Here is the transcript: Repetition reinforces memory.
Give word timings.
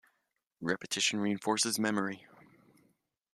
Repetition 0.61 1.19
reinforces 1.19 1.77
memory. 1.77 2.25